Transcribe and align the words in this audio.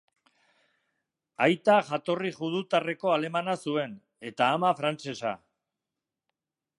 Aita 1.47 1.75
jatorri 1.89 2.31
judutarreko 2.37 3.13
alemana 3.17 3.55
zuen, 3.67 3.93
eta 4.31 4.51
ama 4.57 4.75
frantsesa. 4.83 5.35